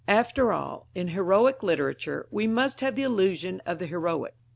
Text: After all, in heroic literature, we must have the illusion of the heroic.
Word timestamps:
After 0.07 0.51
all, 0.51 0.87
in 0.95 1.09
heroic 1.09 1.61
literature, 1.61 2.25
we 2.31 2.47
must 2.47 2.79
have 2.79 2.95
the 2.95 3.03
illusion 3.03 3.61
of 3.67 3.77
the 3.77 3.85
heroic. 3.85 4.33